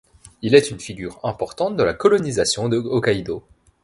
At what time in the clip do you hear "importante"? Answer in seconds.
1.23-1.75